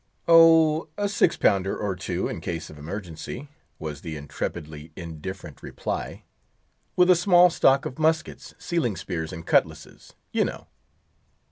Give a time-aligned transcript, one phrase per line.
[0.27, 6.23] "Oh, a six pounder or two, in case of emergency," was the intrepidly indifferent reply,
[6.95, 10.65] "with a small stock of muskets, sealing spears, and cutlasses, you know."